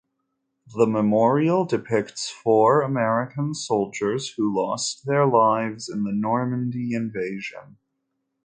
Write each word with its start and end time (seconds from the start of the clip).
The 0.75 0.87
memorial 0.87 1.63
depicts 1.63 2.27
four 2.27 2.81
American 2.81 3.53
soldiers 3.53 4.29
who 4.29 4.51
lost 4.51 5.05
their 5.05 5.27
lives 5.27 5.87
in 5.89 6.05
the 6.05 6.11
Normandy 6.11 6.95
invasion. 6.95 7.77